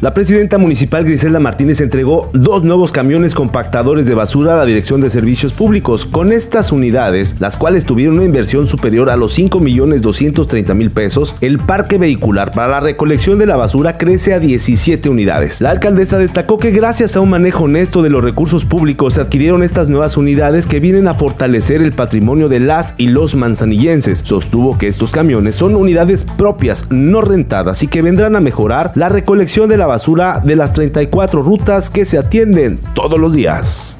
[0.00, 5.02] La presidenta municipal Griselda Martínez entregó dos nuevos camiones compactadores de basura a la Dirección
[5.02, 6.06] de Servicios Públicos.
[6.06, 10.90] Con estas unidades, las cuales tuvieron una inversión superior a los 5 millones 230 mil
[10.90, 15.60] pesos, el parque vehicular para la recolección de la basura crece a 17 unidades.
[15.60, 19.62] La alcaldesa destacó que gracias a un manejo honesto de los recursos públicos se adquirieron
[19.62, 24.20] estas nuevas unidades que vienen a fortalecer el patrimonio de las y los manzanillenses.
[24.24, 29.10] Sostuvo que estos camiones son unidades propias, no rentadas y que vendrán a mejorar la
[29.10, 33.96] recolección de la basura de las 34 rutas que se atienden todos los días.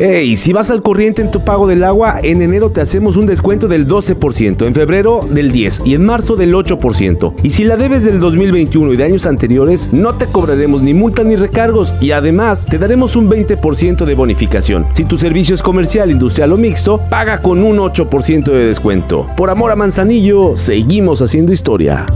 [0.00, 3.26] Hey, si vas al corriente en tu pago del agua, en enero te hacemos un
[3.26, 7.34] descuento del 12%, en febrero del 10% y en marzo del 8%.
[7.42, 11.24] Y si la debes del 2021 y de años anteriores, no te cobraremos ni multa
[11.24, 14.86] ni recargos y además te daremos un 20% de bonificación.
[14.94, 19.26] Si tu servicio es comercial, industrial o mixto, paga con un 8% de descuento.
[19.36, 22.06] Por amor a Manzanillo, seguimos haciendo historia.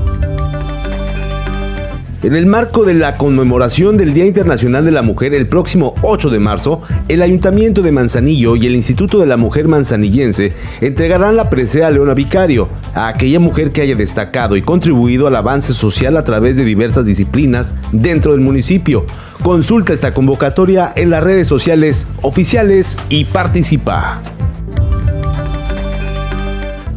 [2.22, 6.30] En el marco de la conmemoración del Día Internacional de la Mujer el próximo 8
[6.30, 11.50] de marzo, el Ayuntamiento de Manzanillo y el Instituto de la Mujer Manzanillense entregarán la
[11.50, 16.16] presea a Leona Vicario, a aquella mujer que haya destacado y contribuido al avance social
[16.16, 19.04] a través de diversas disciplinas dentro del municipio.
[19.42, 24.22] Consulta esta convocatoria en las redes sociales oficiales y participa.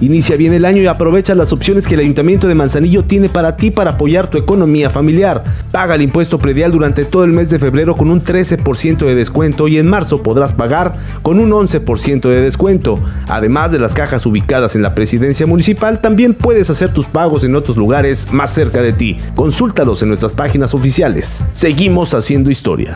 [0.01, 3.55] Inicia bien el año y aprovecha las opciones que el Ayuntamiento de Manzanillo tiene para
[3.55, 5.43] ti para apoyar tu economía familiar.
[5.71, 9.67] Paga el impuesto predial durante todo el mes de febrero con un 13% de descuento
[9.69, 12.95] y en marzo podrás pagar con un 11% de descuento.
[13.29, 17.55] Además de las cajas ubicadas en la presidencia municipal, también puedes hacer tus pagos en
[17.55, 19.17] otros lugares más cerca de ti.
[19.35, 21.47] Consúltalos en nuestras páginas oficiales.
[21.53, 22.95] Seguimos haciendo historia.